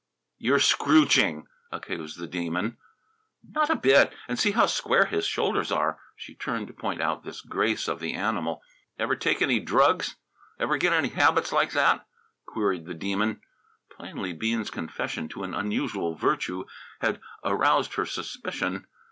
[0.39, 2.77] "You're scrooching!" accused the Demon.
[3.47, 4.11] "Not a bit!
[4.27, 7.99] and see how square his shoulders are!" She turned to point out this grace of
[7.99, 8.63] the animal.
[8.97, 10.15] "Ever take any drugs?
[10.59, 12.07] Ever get any habits like that?"
[12.47, 13.41] queried the Demon.
[13.95, 16.65] Plainly Bean's confession to an unusual virtue
[17.01, 18.87] had aroused her suspicion.